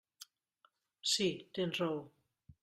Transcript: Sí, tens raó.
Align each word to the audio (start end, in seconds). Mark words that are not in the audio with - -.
Sí, 1.11 1.27
tens 1.59 1.79
raó. 1.83 2.01